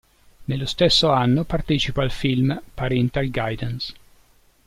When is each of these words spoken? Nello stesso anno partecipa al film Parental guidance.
Nello 0.45 0.65
stesso 0.65 1.11
anno 1.11 1.43
partecipa 1.43 2.01
al 2.01 2.09
film 2.09 2.59
Parental 2.73 3.29
guidance. 3.29 3.93